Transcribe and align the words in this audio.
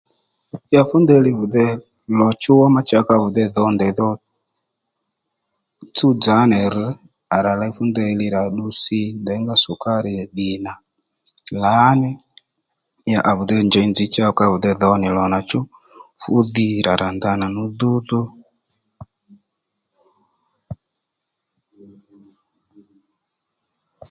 Ya 0.73 0.81
fú 0.89 0.95
ndeyli 1.01 1.31
vide 1.39 1.65
lò 2.17 2.29
chú 2.41 2.53
ma 2.73 2.81
cha 2.89 2.99
ka 3.07 3.15
vi 3.21 3.29
dey 3.35 3.49
dhǒ 3.55 3.63
ndèydhò 3.75 4.09
tsúwdzà 5.95 6.33
ó 6.43 6.49
nì 6.51 6.57
rř 6.73 6.89
à 7.35 7.37
rà 7.45 7.51
ley 7.59 7.73
fú 7.75 7.83
ndèyli 7.91 8.25
rà 8.35 8.41
ddu 8.49 8.65
si 8.81 8.99
fú 9.09 9.15
nděyngá 9.21 9.55
sukari 9.63 10.13
dhì 10.35 10.49
nà 10.65 10.73
lǎní 11.61 12.09
ya 13.11 13.19
à 13.29 13.31
vìdey 13.37 13.63
njèy 13.67 13.87
nzǐ 13.89 14.05
cha 14.13 14.25
ka 14.37 14.45
vi 14.51 14.57
dey 14.63 14.75
dhǒ 14.81 14.91
nì 15.01 15.07
lò 15.17 15.23
nà 15.33 15.39
chú 15.49 15.59
fú 16.21 16.33
dhi 16.53 16.67
rà 16.85 16.93
ra 17.01 17.09
nda 17.15 17.31
nà 17.41 17.47
nú 17.55 17.63
dhúdhú 17.79 18.21